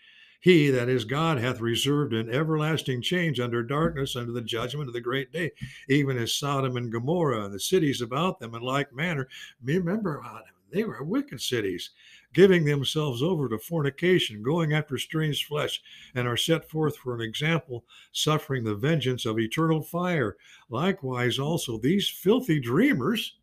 He, 0.41 0.71
that 0.71 0.89
is 0.91 1.05
God, 1.05 1.39
hath 1.39 1.61
reserved 1.61 2.13
an 2.13 2.29
everlasting 2.29 3.01
change 3.01 3.41
under 3.41 3.63
darkness, 3.63 4.15
under 4.15 4.33
the 4.33 4.43
judgment 4.43 4.89
of 4.89 4.95
the 4.95 5.01
great 5.01 5.33
day, 5.33 5.53
even 5.89 6.19
as 6.19 6.35
Sodom 6.35 6.77
and 6.77 6.93
Gomorrah 6.93 7.47
and 7.47 7.55
the 7.55 7.61
cities 7.61 8.03
about 8.03 8.39
them 8.39 8.55
in 8.55 8.61
like 8.61 8.93
manner. 8.93 9.27
Remember, 9.63 10.23
uh, 10.25 10.41
they 10.71 10.85
were 10.85 11.03
wicked 11.03 11.41
cities, 11.41 11.91
giving 12.35 12.65
themselves 12.65 13.23
over 13.23 13.49
to 13.49 13.59
fornication, 13.59 14.43
going 14.43 14.75
after 14.75 14.99
strange 14.99 15.47
flesh, 15.47 15.83
and 16.15 16.29
are 16.29 16.37
set 16.37 16.69
forth 16.69 16.97
for 16.97 17.15
an 17.15 17.23
example, 17.23 17.85
suffering 18.13 18.65
the 18.65 18.75
vengeance 18.75 19.25
of 19.25 19.39
eternal 19.39 19.81
fire. 19.81 20.37
Likewise, 20.69 21.39
also, 21.39 21.79
these 21.79 22.09
filthy 22.09 22.61
dreamers 22.61 23.37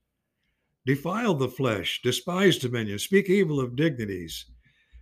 defile 0.85 1.33
the 1.33 1.49
flesh, 1.49 2.01
despise 2.03 2.57
dominion, 2.57 2.99
speak 2.99 3.29
evil 3.29 3.59
of 3.59 3.75
dignities 3.75 4.45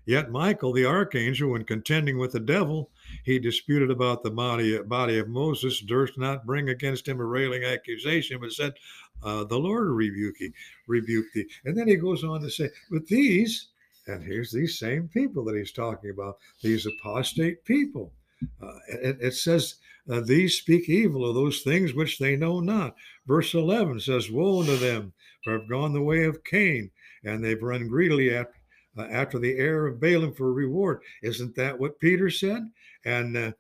Yet 0.09 0.31
Michael, 0.31 0.73
the 0.73 0.85
archangel, 0.85 1.51
when 1.51 1.63
contending 1.65 2.17
with 2.17 2.31
the 2.31 2.39
devil, 2.39 2.89
he 3.25 3.37
disputed 3.37 3.91
about 3.91 4.23
the 4.23 4.31
body, 4.31 4.79
body 4.79 5.19
of 5.19 5.27
Moses, 5.27 5.81
durst 5.81 6.17
not 6.17 6.47
bring 6.47 6.69
against 6.69 7.07
him 7.07 7.19
a 7.19 7.25
railing 7.25 7.63
accusation, 7.63 8.39
but 8.41 8.51
said, 8.51 8.73
uh, 9.21 9.43
The 9.43 9.59
Lord 9.59 9.87
rebuke, 9.89 10.37
thee, 10.39 10.51
rebuke 10.87 11.27
thee. 11.35 11.47
And 11.63 11.77
then 11.77 11.87
he 11.87 11.95
goes 11.95 12.23
on 12.23 12.41
to 12.41 12.49
say, 12.49 12.71
But 12.89 13.05
these, 13.05 13.67
and 14.09 14.23
here's 14.23 14.51
these 14.51 14.79
same 14.79 15.07
people 15.07 15.45
that 15.45 15.55
he's 15.55 15.71
talking 15.71 16.09
about, 16.09 16.37
these 16.61 16.85
apostate 16.85 17.63
people. 17.65 18.13
Uh, 18.61 18.79
it, 18.87 19.17
it, 19.21 19.33
says, 19.33 19.75
uh, 20.09 20.21
These 20.21 20.57
speak 20.57 20.89
evil 20.89 21.27
of 21.27 21.35
those 21.35 21.61
things 21.61 21.93
which 21.93 22.17
they 22.17 22.35
know 22.35 22.59
not. 22.59 22.95
Verse 23.27 23.53
11 23.53 23.99
says, 23.99 24.31
Woe 24.31 24.61
unto 24.61 24.77
them, 24.77 25.13
for 25.43 25.59
have 25.59 25.69
gone 25.69 25.93
the 25.93 26.01
way 26.01 26.23
of 26.23 26.43
Cain, 26.43 26.89
and 27.23 27.43
they've 27.43 27.61
run 27.61 27.87
greedily 27.87 28.33
after 28.35 28.53
uh, 28.97 29.03
after 29.03 29.37
the 29.37 29.55
heir 29.55 29.85
of 29.85 29.99
Balaam 29.99 30.33
for 30.33 30.51
reward. 30.51 31.01
Isn't 31.21 31.55
that 31.55 31.79
what 31.79 31.99
Peter 31.99 32.29
said? 32.29 32.69
And 33.05 33.37
uh, 33.37 33.51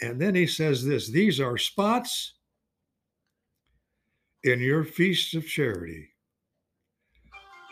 and 0.00 0.20
then 0.20 0.34
he 0.34 0.46
says 0.46 0.84
this: 0.84 1.08
These 1.08 1.40
are 1.40 1.56
spots 1.56 2.34
in 4.42 4.60
your 4.60 4.84
feasts 4.84 5.34
of 5.34 5.46
charity. 5.46 6.08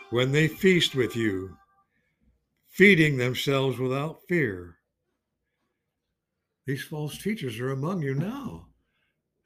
When 0.09 0.31
they 0.31 0.47
feast 0.47 0.95
with 0.95 1.15
you, 1.15 1.57
feeding 2.71 3.17
themselves 3.17 3.77
without 3.77 4.21
fear. 4.27 4.77
These 6.65 6.83
false 6.83 7.17
teachers 7.17 7.59
are 7.59 7.71
among 7.71 8.01
you 8.01 8.15
now, 8.15 8.67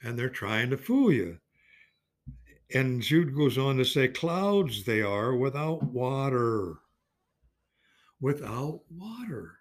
and 0.01 0.17
they're 0.17 0.29
trying 0.29 0.69
to 0.69 0.77
fool 0.77 1.11
you. 1.11 1.37
And 2.73 3.01
Jude 3.01 3.35
goes 3.35 3.57
on 3.57 3.77
to 3.77 3.85
say, 3.85 4.07
Clouds 4.07 4.85
they 4.85 5.01
are 5.01 5.35
without 5.35 5.83
water 5.83 6.77
without 8.25 8.81
water. 8.89 9.59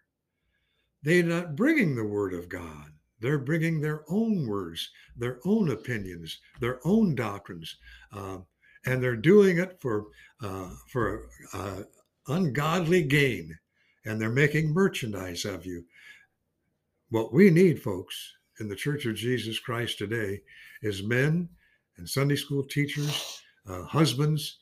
They're 1.02 1.23
not 1.23 1.56
bringing 1.56 1.94
the 1.94 2.04
word 2.04 2.33
of 2.33 2.49
God. 2.49 2.92
They're 3.21 3.38
bringing 3.38 3.80
their 3.80 4.04
own 4.09 4.47
words, 4.47 4.90
their 5.16 5.38
own 5.44 5.71
opinions, 5.71 6.38
their 6.61 6.80
own 6.85 7.14
doctrines, 7.14 7.76
uh, 8.12 8.38
and 8.87 9.02
they're 9.02 9.16
doing 9.16 9.59
it 9.59 9.78
for 9.80 10.06
uh, 10.42 10.71
for 10.90 11.28
uh, 11.52 11.83
ungodly 12.28 13.02
gain, 13.02 13.59
and 14.04 14.21
they're 14.21 14.31
making 14.31 14.73
merchandise 14.73 15.45
of 15.45 15.66
you. 15.66 15.85
What 17.11 17.33
we 17.33 17.50
need, 17.50 17.83
folks, 17.83 18.35
in 18.61 18.69
the 18.69 18.76
Church 18.76 19.07
of 19.07 19.14
Jesus 19.14 19.59
Christ 19.59 19.99
today, 19.99 20.40
is 20.83 21.02
men 21.02 21.49
and 21.97 22.09
Sunday 22.09 22.37
school 22.37 22.64
teachers, 22.64 23.43
uh, 23.69 23.83
husbands 23.85 24.59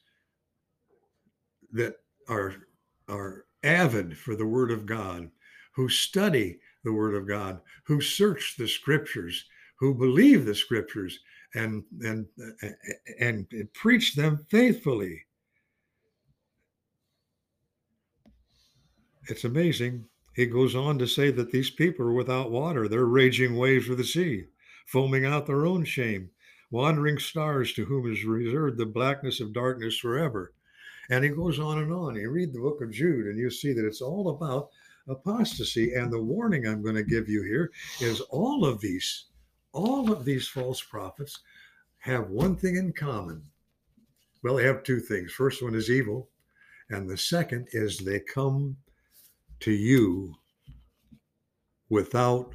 that 1.72 1.96
are 2.28 2.54
are 3.08 3.46
avid 3.62 4.16
for 4.16 4.36
the 4.36 4.46
Word 4.46 4.70
of 4.70 4.86
God, 4.86 5.30
who 5.74 5.88
study 5.88 6.58
the 6.84 6.92
Word 6.92 7.14
of 7.14 7.26
God, 7.26 7.60
who 7.84 8.00
search 8.00 8.56
the 8.58 8.68
Scriptures, 8.68 9.44
who 9.76 9.94
believe 9.94 10.44
the 10.44 10.54
Scriptures, 10.54 11.18
and 11.54 11.84
and 12.02 12.26
and, 13.18 13.46
and 13.50 13.72
preach 13.72 14.14
them 14.14 14.46
faithfully. 14.50 15.24
It's 19.28 19.44
amazing. 19.44 20.06
He 20.34 20.46
goes 20.46 20.74
on 20.74 20.98
to 20.98 21.06
say 21.06 21.30
that 21.30 21.52
these 21.52 21.70
people 21.70 22.06
are 22.06 22.12
without 22.12 22.50
water. 22.50 22.88
They're 22.88 23.04
raging 23.04 23.56
waves 23.56 23.88
of 23.88 23.98
the 23.98 24.04
sea, 24.04 24.46
foaming 24.86 25.24
out 25.24 25.46
their 25.46 25.64
own 25.64 25.84
shame, 25.84 26.30
wandering 26.70 27.18
stars 27.18 27.72
to 27.74 27.84
whom 27.84 28.10
is 28.10 28.24
reserved 28.24 28.78
the 28.78 28.86
blackness 28.86 29.40
of 29.40 29.52
darkness 29.52 29.96
forever. 29.98 30.54
And 31.10 31.22
he 31.22 31.30
goes 31.30 31.60
on 31.60 31.78
and 31.78 31.92
on. 31.92 32.16
You 32.16 32.30
read 32.30 32.52
the 32.52 32.60
book 32.60 32.80
of 32.82 32.90
Jude, 32.90 33.26
and 33.26 33.38
you 33.38 33.50
see 33.50 33.72
that 33.72 33.86
it's 33.86 34.00
all 34.00 34.30
about 34.30 34.70
apostasy. 35.06 35.92
And 35.94 36.12
the 36.12 36.22
warning 36.22 36.66
I'm 36.66 36.82
going 36.82 36.96
to 36.96 37.04
give 37.04 37.28
you 37.28 37.42
here 37.42 37.70
is 38.00 38.20
all 38.22 38.64
of 38.64 38.80
these, 38.80 39.26
all 39.72 40.10
of 40.10 40.24
these 40.24 40.48
false 40.48 40.82
prophets 40.82 41.40
have 41.98 42.30
one 42.30 42.56
thing 42.56 42.76
in 42.76 42.92
common. 42.92 43.42
Well, 44.42 44.56
they 44.56 44.64
have 44.64 44.82
two 44.82 44.98
things. 44.98 45.32
First 45.32 45.62
one 45.62 45.74
is 45.74 45.90
evil, 45.90 46.28
and 46.90 47.08
the 47.08 47.16
second 47.16 47.68
is 47.72 47.98
they 47.98 48.18
come 48.18 48.76
to 49.62 49.72
you 49.72 50.34
without 51.88 52.54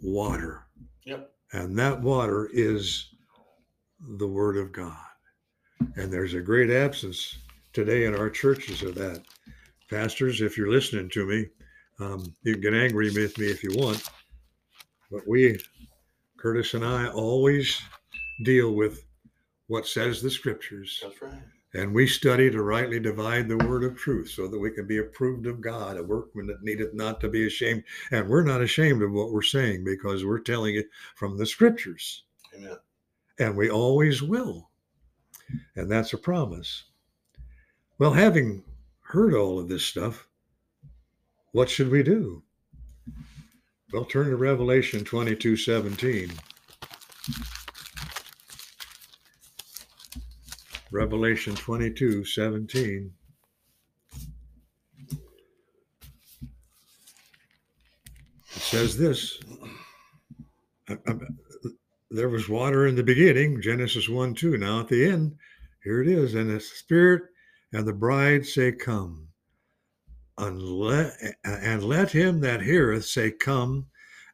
water. 0.00 0.66
Yep. 1.04 1.32
And 1.52 1.78
that 1.78 2.00
water 2.00 2.48
is 2.52 3.08
the 4.18 4.26
Word 4.26 4.56
of 4.56 4.72
God. 4.72 4.96
And 5.96 6.12
there's 6.12 6.34
a 6.34 6.40
great 6.40 6.70
absence 6.70 7.38
today 7.72 8.04
in 8.04 8.14
our 8.14 8.30
churches 8.30 8.82
of 8.82 8.94
that. 8.96 9.22
Pastors, 9.88 10.40
if 10.40 10.56
you're 10.56 10.70
listening 10.70 11.08
to 11.10 11.26
me, 11.26 11.46
um, 11.98 12.24
you 12.42 12.54
can 12.54 12.62
get 12.62 12.74
angry 12.74 13.10
with 13.10 13.36
me 13.38 13.46
if 13.46 13.62
you 13.62 13.70
want, 13.74 14.02
but 15.10 15.26
we, 15.26 15.58
Curtis 16.38 16.74
and 16.74 16.84
I, 16.84 17.08
always 17.08 17.82
deal 18.44 18.72
with 18.72 19.04
what 19.66 19.86
says 19.86 20.22
the 20.22 20.30
scriptures. 20.30 21.00
That's 21.02 21.20
right. 21.20 21.42
And 21.72 21.94
we 21.94 22.06
study 22.06 22.50
to 22.50 22.62
rightly 22.62 22.98
divide 22.98 23.48
the 23.48 23.56
word 23.56 23.84
of 23.84 23.96
truth 23.96 24.30
so 24.30 24.48
that 24.48 24.58
we 24.58 24.72
can 24.72 24.86
be 24.86 24.98
approved 24.98 25.46
of 25.46 25.60
God, 25.60 25.96
a 25.96 26.02
workman 26.02 26.46
that 26.48 26.62
needeth 26.62 26.94
not 26.94 27.20
to 27.20 27.28
be 27.28 27.46
ashamed. 27.46 27.84
And 28.10 28.28
we're 28.28 28.42
not 28.42 28.60
ashamed 28.60 29.02
of 29.02 29.12
what 29.12 29.30
we're 29.30 29.42
saying 29.42 29.84
because 29.84 30.24
we're 30.24 30.40
telling 30.40 30.74
it 30.74 30.88
from 31.14 31.38
the 31.38 31.46
scriptures. 31.46 32.24
Amen. 32.56 32.76
And 33.38 33.56
we 33.56 33.70
always 33.70 34.20
will. 34.20 34.70
And 35.76 35.90
that's 35.90 36.12
a 36.12 36.18
promise. 36.18 36.84
Well, 37.98 38.12
having 38.12 38.64
heard 39.02 39.34
all 39.34 39.58
of 39.58 39.68
this 39.68 39.84
stuff, 39.84 40.26
what 41.52 41.68
should 41.68 41.90
we 41.90 42.02
do? 42.02 42.42
Well, 43.92 44.04
turn 44.04 44.30
to 44.30 44.36
Revelation 44.36 45.04
22 45.04 45.56
17. 45.56 46.30
Revelation 50.92 51.54
22 51.54 52.24
17. 52.24 53.12
It 58.52 58.62
says 58.62 58.96
this 58.96 59.40
uh, 60.88 60.96
uh, 61.06 61.14
there 62.10 62.28
was 62.28 62.48
water 62.48 62.86
in 62.86 62.96
the 62.96 63.04
beginning, 63.04 63.62
Genesis 63.62 64.08
1 64.08 64.34
2. 64.34 64.56
Now 64.58 64.80
at 64.80 64.88
the 64.88 65.04
end, 65.04 65.36
here 65.84 66.02
it 66.02 66.08
is, 66.08 66.34
and 66.34 66.50
the 66.50 66.60
Spirit 66.60 67.22
and 67.72 67.86
the 67.86 67.92
bride 67.92 68.44
say, 68.46 68.72
Come. 68.72 69.28
And 70.36 70.60
let, 70.60 71.12
and 71.44 71.84
let 71.84 72.10
him 72.10 72.40
that 72.40 72.62
heareth 72.62 73.04
say, 73.04 73.30
Come, 73.30 73.86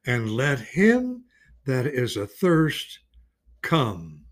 and 0.06 0.30
let 0.30 0.60
him 0.60 1.24
that 1.66 1.86
is 1.86 2.16
athirst 2.16 3.00
come. 3.60 4.25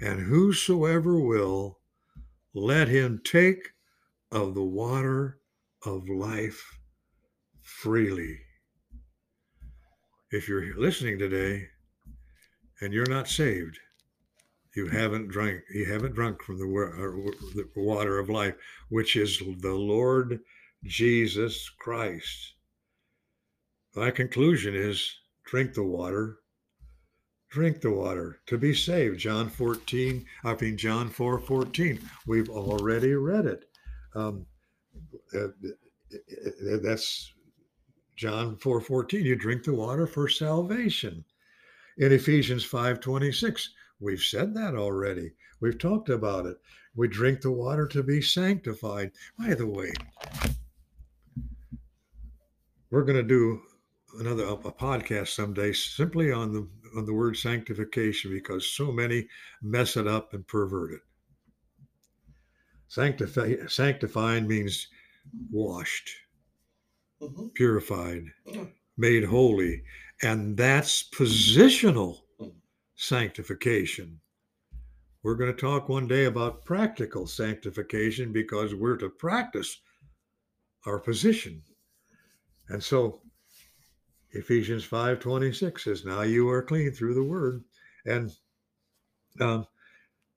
And 0.00 0.20
whosoever 0.20 1.18
will, 1.18 1.78
let 2.54 2.88
him 2.88 3.20
take 3.22 3.70
of 4.32 4.54
the 4.54 4.64
water 4.64 5.38
of 5.84 6.08
life 6.08 6.78
freely. 7.62 8.40
If 10.30 10.48
you're 10.48 10.78
listening 10.78 11.18
today 11.18 11.68
and 12.80 12.92
you're 12.92 13.08
not 13.08 13.28
saved, 13.28 13.78
you 14.74 14.86
haven't 14.86 15.28
drank 15.28 15.62
you 15.72 15.84
haven't 15.84 16.14
drunk 16.14 16.42
from 16.42 16.58
the, 16.58 17.68
water 17.76 18.18
of 18.18 18.28
life 18.28 18.54
which 18.88 19.16
is 19.16 19.42
the 19.60 19.74
lord 19.74 20.40
jesus 20.84 21.68
christ 21.78 22.54
my 23.96 24.10
conclusion 24.10 24.74
is 24.74 25.16
drink 25.44 25.74
the 25.74 25.82
water 25.82 26.38
drink 27.50 27.80
the 27.80 27.90
water 27.90 28.40
to 28.46 28.56
be 28.56 28.74
saved 28.74 29.18
john 29.18 29.48
14 29.48 30.24
i 30.44 30.56
mean 30.60 30.76
john 30.76 31.08
4 31.08 31.38
14 31.38 31.98
we've 32.26 32.48
already 32.48 33.14
read 33.14 33.46
it 33.46 33.64
um, 34.14 34.46
uh, 35.34 35.48
that's 36.82 37.32
john 38.16 38.56
4 38.56 38.80
14 38.80 39.24
you 39.24 39.36
drink 39.36 39.64
the 39.64 39.74
water 39.74 40.06
for 40.06 40.28
salvation 40.28 41.24
in 41.98 42.12
ephesians 42.12 42.64
5 42.64 43.00
26 43.00 43.70
We've 44.00 44.22
said 44.22 44.54
that 44.54 44.74
already. 44.74 45.32
We've 45.60 45.78
talked 45.78 46.08
about 46.08 46.46
it. 46.46 46.56
we 46.96 47.06
drink 47.06 47.42
the 47.42 47.52
water 47.52 47.86
to 47.88 48.02
be 48.02 48.22
sanctified. 48.22 49.12
By 49.38 49.54
the 49.54 49.66
way, 49.66 49.92
we're 52.90 53.04
going 53.04 53.18
to 53.18 53.22
do 53.22 53.60
another 54.18 54.44
a 54.44 54.56
podcast 54.56 55.28
someday 55.28 55.72
simply 55.72 56.32
on 56.32 56.52
the 56.52 56.66
on 56.96 57.06
the 57.06 57.14
word 57.14 57.36
sanctification 57.36 58.32
because 58.32 58.66
so 58.66 58.90
many 58.92 59.28
mess 59.62 59.96
it 59.96 60.06
up 60.06 60.34
and 60.34 60.46
pervert 60.46 60.92
it. 60.92 61.00
Sanctify, 62.88 63.66
sanctified 63.68 64.48
means 64.48 64.88
washed, 65.50 66.10
Mhm. 67.20 67.54
purified, 67.54 68.32
Mm. 68.46 68.74
made 68.96 69.24
holy, 69.24 69.84
and 70.22 70.56
that's 70.56 71.08
positional 71.08 72.24
Mm. 72.38 72.54
sanctification. 72.96 74.20
We're 75.22 75.36
going 75.36 75.54
to 75.54 75.60
talk 75.60 75.88
one 75.88 76.08
day 76.08 76.24
about 76.24 76.64
practical 76.64 77.26
sanctification 77.26 78.32
because 78.32 78.74
we're 78.74 78.96
to 78.96 79.10
practice 79.10 79.80
our 80.86 80.98
position. 80.98 81.62
And 82.68 82.82
so 82.82 83.22
Ephesians 84.32 84.84
5:26 84.84 85.84
says, 85.84 86.04
"Now 86.04 86.22
you 86.22 86.48
are 86.48 86.62
clean 86.62 86.92
through 86.92 87.14
the 87.14 87.24
word." 87.24 87.64
And 88.04 88.36
um, 89.40 89.66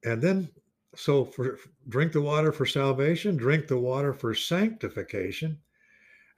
and 0.04 0.22
then 0.22 0.50
so 0.96 1.26
for 1.26 1.60
drink 1.88 2.12
the 2.12 2.22
water 2.22 2.52
for 2.52 2.66
salvation, 2.66 3.38
drink 3.38 3.68
the 3.68 3.78
water 3.78 4.14
for 4.14 4.34
sanctification. 4.34 5.60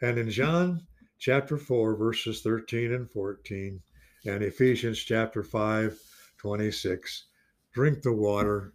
And 0.02 0.18
in 0.18 0.30
John 0.30 0.88
chapter 1.18 1.58
4 1.58 1.96
verses 1.96 2.42
13 2.42 2.94
and 2.94 3.10
14 3.10 3.82
and 4.26 4.44
Ephesians 4.44 5.00
chapter 5.00 5.44
5 5.44 6.00
26 6.38 7.26
drink 7.74 8.02
the 8.02 8.14
water 8.14 8.74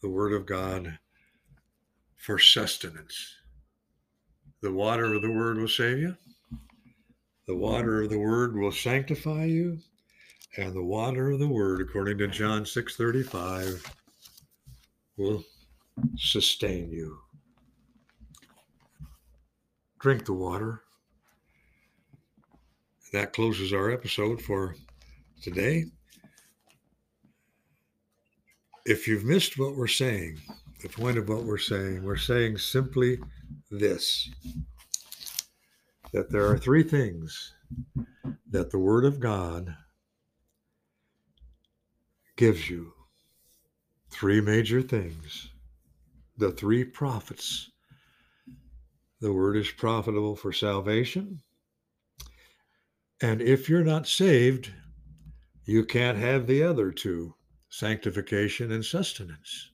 the 0.00 0.08
word 0.08 0.32
of 0.32 0.46
God 0.46 0.98
for 2.16 2.38
sustenance. 2.38 3.34
The 4.60 4.72
water 4.72 5.14
of 5.14 5.22
the 5.22 5.30
word 5.30 5.58
will 5.58 5.68
save 5.68 5.98
you. 5.98 6.16
The 7.46 7.54
water 7.54 8.02
of 8.02 8.10
the 8.10 8.18
word 8.18 8.56
will 8.56 8.72
sanctify 8.72 9.44
you, 9.44 9.78
and 10.56 10.74
the 10.74 10.82
water 10.82 11.30
of 11.30 11.38
the 11.38 11.46
word, 11.46 11.80
according 11.80 12.18
to 12.18 12.26
John 12.26 12.64
6:35, 12.64 13.84
will 15.16 15.44
sustain 16.16 16.90
you. 16.90 17.20
Drink 20.00 20.24
the 20.24 20.32
water. 20.32 20.82
That 23.12 23.32
closes 23.32 23.72
our 23.72 23.92
episode 23.92 24.42
for 24.42 24.74
today. 25.40 25.84
If 28.84 29.06
you've 29.06 29.24
missed 29.24 29.56
what 29.56 29.76
we're 29.76 29.86
saying, 29.86 30.40
the 30.82 30.88
point 30.88 31.16
of 31.16 31.28
what 31.28 31.44
we're 31.44 31.58
saying, 31.58 32.02
we're 32.02 32.16
saying 32.16 32.58
simply 32.58 33.20
this 33.70 34.28
that 36.16 36.30
there 36.30 36.46
are 36.46 36.56
three 36.56 36.82
things 36.82 37.52
that 38.48 38.70
the 38.70 38.78
Word 38.78 39.04
of 39.04 39.20
God 39.20 39.76
gives 42.38 42.70
you. 42.70 42.94
Three 44.08 44.40
major 44.40 44.80
things. 44.80 45.50
The 46.38 46.52
three 46.52 46.84
prophets. 46.84 47.70
The 49.20 49.30
Word 49.30 49.58
is 49.58 49.70
profitable 49.70 50.34
for 50.34 50.54
salvation. 50.54 51.42
And 53.20 53.42
if 53.42 53.68
you're 53.68 53.84
not 53.84 54.08
saved, 54.08 54.72
you 55.66 55.84
can't 55.84 56.16
have 56.16 56.46
the 56.46 56.62
other 56.62 56.92
two 56.92 57.34
sanctification 57.68 58.72
and 58.72 58.82
sustenance. 58.82 59.70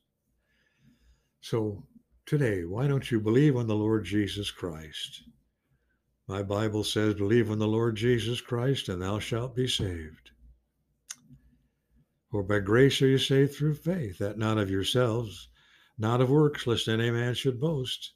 So 1.40 1.84
today, 2.26 2.64
why 2.64 2.88
don't 2.88 3.12
you 3.12 3.20
believe 3.20 3.56
on 3.56 3.68
the 3.68 3.76
Lord 3.76 4.04
Jesus 4.04 4.50
Christ? 4.50 5.22
My 6.32 6.42
Bible 6.42 6.82
says, 6.82 7.16
Believe 7.16 7.50
on 7.50 7.58
the 7.58 7.68
Lord 7.68 7.94
Jesus 7.94 8.40
Christ, 8.40 8.88
and 8.88 9.02
thou 9.02 9.18
shalt 9.18 9.54
be 9.54 9.68
saved. 9.68 10.30
For 12.30 12.42
by 12.42 12.60
grace 12.60 13.02
are 13.02 13.06
you 13.06 13.18
saved 13.18 13.54
through 13.54 13.74
faith, 13.74 14.16
that 14.16 14.38
not 14.38 14.56
of 14.56 14.70
yourselves, 14.70 15.50
not 15.98 16.22
of 16.22 16.30
works, 16.30 16.66
lest 16.66 16.88
any 16.88 17.10
man 17.10 17.34
should 17.34 17.60
boast. 17.60 18.14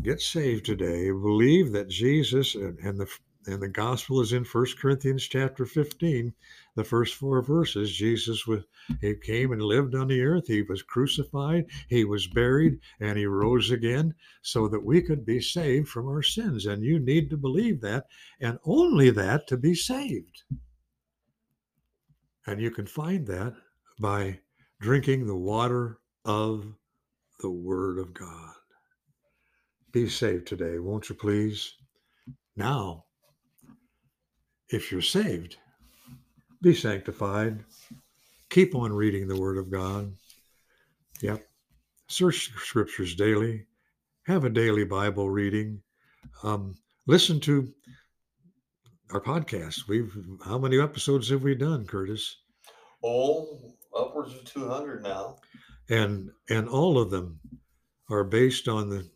Get 0.00 0.22
saved 0.22 0.64
today. 0.64 1.10
Believe 1.10 1.72
that 1.72 1.90
Jesus 1.90 2.54
and, 2.54 2.98
the 2.98 3.14
and 3.46 3.60
the 3.60 3.68
gospel 3.68 4.22
is 4.22 4.32
in 4.32 4.44
1 4.44 4.66
Corinthians 4.80 5.28
chapter 5.28 5.66
15, 5.66 6.32
the 6.74 6.84
first 6.84 7.14
four 7.14 7.42
verses. 7.42 7.92
Jesus 7.92 8.46
was 8.46 8.64
he 9.00 9.14
came 9.14 9.52
and 9.52 9.62
lived 9.62 9.94
on 9.94 10.08
the 10.08 10.22
earth. 10.22 10.46
He 10.46 10.62
was 10.62 10.82
crucified, 10.82 11.66
he 11.88 12.04
was 12.04 12.26
buried, 12.26 12.78
and 13.00 13.18
he 13.18 13.26
rose 13.26 13.70
again 13.70 14.14
so 14.42 14.68
that 14.68 14.84
we 14.84 15.02
could 15.02 15.24
be 15.24 15.40
saved 15.40 15.88
from 15.88 16.08
our 16.08 16.22
sins. 16.22 16.66
And 16.66 16.82
you 16.82 16.98
need 16.98 17.30
to 17.30 17.36
believe 17.36 17.80
that, 17.82 18.06
and 18.40 18.58
only 18.64 19.10
that 19.10 19.46
to 19.48 19.56
be 19.56 19.74
saved. 19.74 20.42
And 22.46 22.60
you 22.60 22.70
can 22.70 22.86
find 22.86 23.26
that 23.28 23.54
by 24.00 24.40
drinking 24.80 25.26
the 25.26 25.36
water 25.36 25.98
of 26.24 26.66
the 27.40 27.50
Word 27.50 27.98
of 27.98 28.12
God. 28.14 28.54
Be 29.92 30.08
saved 30.08 30.46
today, 30.46 30.78
won't 30.78 31.08
you 31.08 31.14
please? 31.14 31.74
Now, 32.56 33.04
if 34.68 34.90
you're 34.90 35.02
saved, 35.02 35.58
be 36.62 36.74
sanctified. 36.74 37.64
Keep 38.50 38.74
on 38.74 38.92
reading 38.92 39.26
the 39.26 39.38
Word 39.38 39.58
of 39.58 39.70
God. 39.70 40.12
Yep. 41.20 41.42
Search 42.08 42.52
scriptures 42.56 43.14
daily. 43.14 43.66
Have 44.26 44.44
a 44.44 44.50
daily 44.50 44.84
Bible 44.84 45.28
reading. 45.28 45.82
Um, 46.44 46.76
listen 47.06 47.40
to 47.40 47.72
our 49.12 49.20
podcast. 49.20 49.88
We've 49.88 50.16
how 50.44 50.58
many 50.58 50.80
episodes 50.80 51.28
have 51.30 51.42
we 51.42 51.54
done, 51.54 51.84
Curtis? 51.84 52.36
Oh, 53.02 53.58
upwards 53.96 54.34
of 54.34 54.44
200 54.44 55.02
now. 55.02 55.38
And 55.90 56.30
and 56.48 56.68
all 56.68 56.98
of 56.98 57.10
them 57.10 57.40
are 58.08 58.24
based 58.24 58.68
on 58.68 58.88
the 58.88 59.08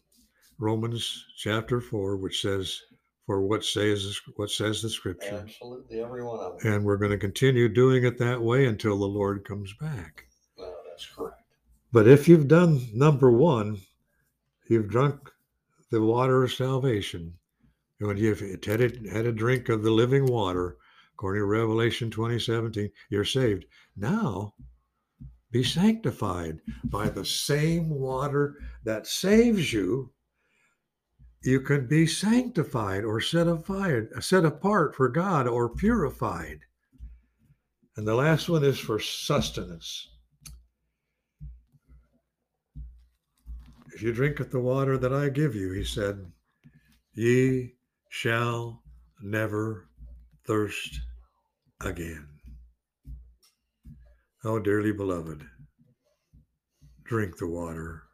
Romans 0.58 1.24
chapter 1.36 1.80
four, 1.80 2.16
which 2.16 2.42
says, 2.42 2.80
"For 3.26 3.40
what 3.42 3.64
says 3.64 4.20
what 4.36 4.50
says 4.50 4.82
the 4.82 4.88
Scripture." 4.88 5.42
Absolutely, 5.42 6.00
every 6.00 6.24
one 6.24 6.40
of 6.40 6.58
them. 6.58 6.72
And 6.72 6.84
we're 6.84 6.96
going 6.96 7.10
to 7.10 7.18
continue 7.18 7.68
doing 7.68 8.04
it 8.04 8.18
that 8.18 8.40
way 8.40 8.66
until 8.66 8.98
the 8.98 9.06
Lord 9.06 9.44
comes 9.44 9.74
back. 9.74 10.26
No, 10.56 10.74
that's 10.88 11.06
correct. 11.06 11.42
But 11.92 12.08
if 12.08 12.28
you've 12.28 12.48
done 12.48 12.88
number 12.94 13.30
one, 13.30 13.78
you've 14.68 14.88
drunk 14.88 15.30
the 15.90 16.00
water 16.00 16.44
of 16.44 16.52
salvation. 16.52 17.34
And 17.98 18.08
when 18.08 18.16
you've 18.16 18.40
had 18.40 18.80
a, 18.80 19.10
had 19.10 19.26
a 19.26 19.32
drink 19.32 19.68
of 19.68 19.82
the 19.82 19.90
living 19.90 20.26
water, 20.26 20.76
according 21.14 21.40
to 21.40 21.46
Revelation 21.46 22.10
2017, 22.10 22.90
you're 23.08 23.24
saved. 23.24 23.64
Now 23.96 24.54
be 25.50 25.62
sanctified 25.62 26.60
by 26.84 27.08
the 27.08 27.24
same 27.24 27.88
water 27.88 28.56
that 28.84 29.06
saves 29.06 29.72
you. 29.72 30.12
You 31.42 31.60
can 31.60 31.86
be 31.86 32.06
sanctified 32.06 33.04
or 33.04 33.20
set 33.20 33.46
apart, 33.46 34.22
set 34.24 34.44
apart 34.44 34.96
for 34.96 35.08
God 35.08 35.46
or 35.46 35.68
purified. 35.68 36.60
And 37.96 38.06
the 38.06 38.14
last 38.14 38.48
one 38.48 38.64
is 38.64 38.78
for 38.78 38.98
sustenance. 38.98 40.08
If 43.94 44.02
you 44.02 44.12
drink 44.12 44.40
of 44.40 44.50
the 44.50 44.60
water 44.60 44.98
that 44.98 45.12
I 45.12 45.30
give 45.30 45.54
you, 45.54 45.72
he 45.72 45.84
said, 45.84 46.30
ye 47.14 47.76
shall 48.10 48.82
never 49.22 49.88
thirst 50.46 51.00
again. 51.80 52.28
Oh, 54.44 54.58
dearly 54.58 54.92
beloved, 54.92 55.46
drink 57.04 57.38
the 57.38 57.48
water. 57.48 58.05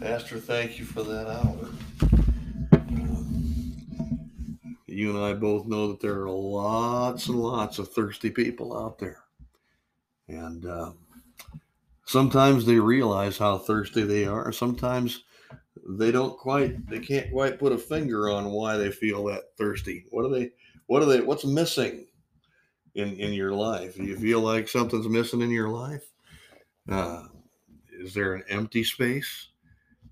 Pastor, 0.00 0.38
thank 0.38 0.78
you 0.78 0.84
for 0.84 1.02
that 1.02 1.26
hour. 1.26 1.68
You 4.86 5.10
and 5.10 5.18
I 5.18 5.32
both 5.34 5.66
know 5.66 5.88
that 5.88 6.00
there 6.00 6.22
are 6.22 6.30
lots 6.30 7.28
and 7.28 7.38
lots 7.38 7.78
of 7.78 7.92
thirsty 7.92 8.30
people 8.30 8.76
out 8.76 8.98
there. 8.98 9.24
And 10.28 10.64
um, 10.66 10.98
sometimes 12.04 12.66
they 12.66 12.78
realize 12.78 13.38
how 13.38 13.58
thirsty 13.58 14.02
they 14.02 14.26
are. 14.26 14.52
Sometimes 14.52 15.24
they 15.88 16.12
don't 16.12 16.38
quite, 16.38 16.88
they 16.88 16.98
can't 16.98 17.30
quite 17.30 17.58
put 17.58 17.72
a 17.72 17.78
finger 17.78 18.30
on 18.30 18.46
why 18.46 18.76
they 18.76 18.90
feel 18.90 19.24
that 19.24 19.56
thirsty. 19.56 20.04
What 20.10 20.24
are 20.24 20.30
they, 20.30 20.50
what 20.86 21.02
are 21.02 21.06
they, 21.06 21.20
what's 21.20 21.44
missing 21.44 22.06
in, 22.94 23.16
in 23.16 23.32
your 23.32 23.52
life? 23.52 23.96
Do 23.96 24.04
you 24.04 24.16
feel 24.16 24.40
like 24.40 24.68
something's 24.68 25.08
missing 25.08 25.42
in 25.42 25.50
your 25.50 25.68
life? 25.68 26.10
Uh, 26.88 27.24
is 28.00 28.14
there 28.14 28.34
an 28.34 28.44
empty 28.48 28.84
space? 28.84 29.48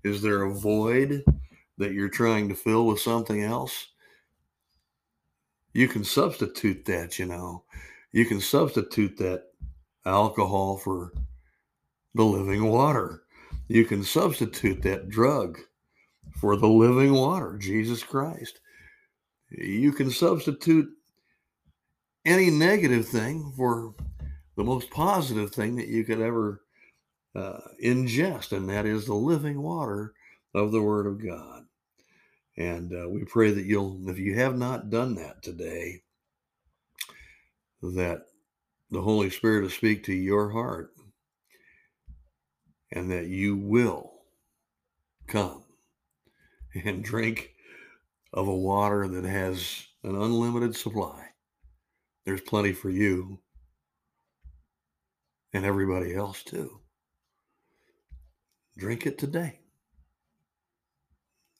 Is 0.05 0.21
there 0.21 0.43
a 0.43 0.53
void 0.53 1.25
that 1.77 1.91
you're 1.91 2.07
trying 2.07 2.47
to 2.47 2.55
fill 2.55 2.85
with 2.87 3.01
something 3.01 3.43
else? 3.43 3.87
you 5.75 5.89
can 5.89 6.05
substitute 6.05 6.85
that, 6.85 7.19
you 7.19 7.25
know. 7.25 7.65
You 8.13 8.25
can 8.25 8.39
substitute 8.39 9.17
that 9.17 9.43
alcohol 10.05 10.77
for 10.77 11.11
the 12.15 12.23
living 12.23 12.69
water. 12.69 13.23
You 13.67 13.83
can 13.83 14.01
substitute 14.01 14.81
that 14.83 15.09
drug 15.09 15.59
for 16.39 16.55
the 16.55 16.67
living 16.67 17.13
water, 17.13 17.57
Jesus 17.57 18.03
Christ. 18.03 18.61
You 19.49 19.91
can 19.91 20.09
substitute 20.09 20.87
any 22.23 22.49
negative 22.49 23.05
thing 23.05 23.51
for 23.57 23.93
the 24.55 24.63
most 24.63 24.89
positive 24.91 25.51
thing 25.51 25.75
that 25.75 25.89
you 25.89 26.05
could 26.05 26.21
ever 26.21 26.61
uh, 27.35 27.59
ingest, 27.83 28.51
and 28.51 28.69
that 28.69 28.85
is 28.85 29.05
the 29.05 29.13
living 29.13 29.61
water 29.61 30.13
of 30.53 30.71
the 30.71 30.81
Word 30.81 31.05
of 31.05 31.23
God. 31.23 31.65
And 32.57 32.93
uh, 32.93 33.09
we 33.09 33.25
pray 33.25 33.51
that 33.51 33.65
you'll, 33.65 34.09
if 34.09 34.17
you 34.17 34.35
have 34.35 34.57
not 34.57 34.89
done 34.89 35.15
that 35.15 35.43
today, 35.43 36.01
that 37.81 38.21
the 38.89 39.01
Holy 39.01 39.29
Spirit 39.29 39.63
will 39.63 39.69
speak 39.69 40.05
to 40.05 40.13
your 40.13 40.49
heart 40.49 40.91
and 42.91 43.11
that 43.11 43.27
you 43.27 43.57
will 43.57 44.13
come 45.27 45.63
and 46.73 47.03
drink 47.03 47.51
of 48.33 48.47
a 48.47 48.55
water 48.55 49.07
that 49.07 49.25
has 49.25 49.85
an 50.03 50.15
unlimited 50.15 50.75
supply. 50.75 51.25
There's 52.25 52.41
plenty 52.41 52.73
for 52.73 52.89
you 52.89 53.39
and 55.53 55.65
everybody 55.65 56.15
else 56.15 56.43
too. 56.43 56.79
Drink 58.77 59.05
it 59.05 59.17
today. 59.17 59.59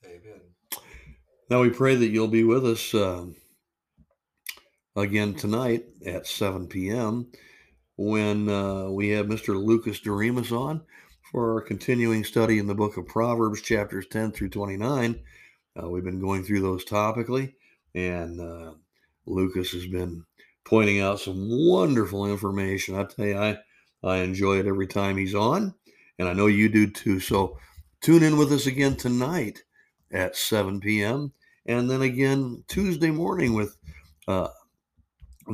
Amen. 0.06 0.42
Now 1.50 1.62
we 1.62 1.70
pray 1.70 1.96
that 1.96 2.08
you'll 2.08 2.28
be 2.28 2.44
with 2.44 2.66
us 2.66 2.94
uh, 2.94 3.28
again 4.96 5.34
tonight 5.34 5.86
at 6.06 6.28
7 6.28 6.68
p.m. 6.68 7.32
when 7.96 8.50
uh, 8.50 8.90
we 8.90 9.10
have 9.10 9.28
Mr. 9.28 9.56
Lucas 9.56 10.02
Doremus 10.02 10.52
on 10.52 10.82
for 11.32 11.54
our 11.54 11.62
continuing 11.62 12.24
study 12.24 12.60
in 12.60 12.68
the 12.68 12.76
book 12.76 12.98
of 12.98 13.08
Proverbs, 13.08 13.62
chapters 13.62 14.06
10 14.10 14.32
through 14.32 14.50
29. 14.50 15.20
Uh, 15.82 15.90
we've 15.90 16.04
been 16.04 16.22
going 16.22 16.44
through 16.44 16.62
those 16.62 16.86
topically, 16.86 17.54
and 17.94 18.40
uh, 18.40 18.74
Lucas 19.26 19.72
has 19.72 19.88
been 19.88 20.26
pointing 20.66 21.00
out 21.00 21.20
some 21.20 21.48
wonderful 21.50 22.30
information. 22.30 22.96
I 22.96 23.04
tell 23.06 23.26
you, 23.26 23.38
I, 23.38 23.58
I 24.04 24.18
enjoy 24.18 24.60
it 24.60 24.68
every 24.68 24.88
time 24.88 25.18
he's 25.18 25.36
on, 25.36 25.74
and 26.20 26.28
I 26.28 26.34
know 26.34 26.48
you 26.48 26.70
do 26.70 26.90
too. 26.90 27.20
So 27.20 27.60
tune 28.02 28.24
in 28.24 28.38
with 28.38 28.52
us 28.52 28.66
again 28.66 28.96
tonight 28.96 29.64
at 30.12 30.36
7 30.36 30.80
p.m. 30.80 31.34
And 31.66 31.90
then 31.90 32.02
again 32.02 32.64
Tuesday 32.68 33.12
morning 33.12 33.54
with 33.54 33.78
uh, 34.28 34.50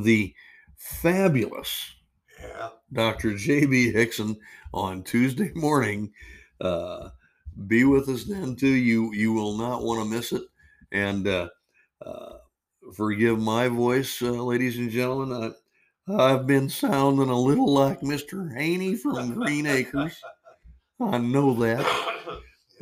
the 0.02 0.34
fabulous 0.76 1.94
Yeah. 2.40 2.70
Dr. 2.92 3.36
J.B. 3.36 3.92
Hickson 3.92 4.36
on 4.74 5.04
Tuesday 5.04 5.52
morning. 5.56 6.12
Uh, 6.60 7.10
be 7.66 7.84
with 7.84 8.08
us 8.08 8.24
then 8.24 8.56
too. 8.56 8.68
You 8.74 9.12
you 9.14 9.32
will 9.32 9.56
not 9.58 9.82
want 9.82 10.02
to 10.02 10.10
miss 10.16 10.32
it. 10.32 10.42
And 10.92 11.26
uh, 11.28 11.50
uh, 12.04 12.38
forgive 12.94 13.38
my 13.40 13.68
voice, 13.68 14.22
uh, 14.22 14.30
ladies 14.32 14.78
and 14.78 14.90
gentlemen. 14.90 15.54
I, 16.08 16.12
I've 16.12 16.46
been 16.46 16.68
sounding 16.68 17.28
a 17.30 17.38
little 17.38 17.72
like 17.72 18.00
Mr. 18.00 18.54
Haney 18.56 18.96
from 18.96 19.34
Green 19.38 19.66
Acres. 19.66 20.16
I 21.06 21.18
know 21.18 21.54
that, 21.54 21.86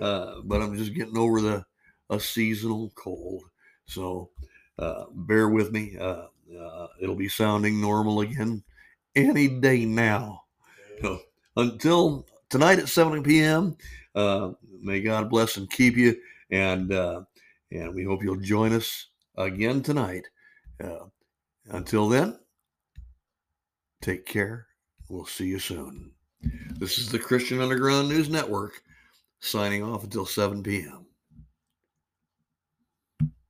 uh, 0.00 0.40
but 0.44 0.62
I'm 0.62 0.76
just 0.76 0.94
getting 0.94 1.18
over 1.18 1.40
the 1.40 1.64
a 2.10 2.18
seasonal 2.20 2.90
cold. 2.96 3.44
So 3.86 4.30
uh, 4.78 5.04
bear 5.12 5.48
with 5.48 5.72
me. 5.72 5.96
Uh, 5.98 6.26
uh, 6.58 6.86
it'll 7.00 7.14
be 7.14 7.28
sounding 7.28 7.80
normal 7.80 8.20
again 8.20 8.62
any 9.14 9.46
day 9.46 9.84
now. 9.84 10.42
So, 11.00 11.20
until 11.56 12.26
tonight 12.48 12.78
at 12.78 12.88
7 12.88 13.22
p.m. 13.22 13.76
Uh, 14.14 14.52
may 14.82 15.00
God 15.00 15.30
bless 15.30 15.56
and 15.56 15.70
keep 15.70 15.96
you, 15.96 16.16
and 16.50 16.92
uh, 16.92 17.22
and 17.70 17.94
we 17.94 18.04
hope 18.04 18.22
you'll 18.22 18.36
join 18.36 18.72
us 18.72 19.06
again 19.36 19.82
tonight. 19.82 20.26
Until 21.68 22.08
then, 22.08 22.36
take 24.02 24.26
care. 24.26 24.66
We'll 25.08 25.26
see 25.26 25.46
you 25.46 25.60
soon. 25.60 26.12
This 26.78 26.98
is 26.98 27.10
the 27.10 27.18
Christian 27.18 27.60
Underground 27.60 28.08
News 28.08 28.28
Network 28.28 28.82
signing 29.40 29.82
off 29.82 30.04
until 30.04 30.24
7 30.24 30.62
p.m. 30.62 31.06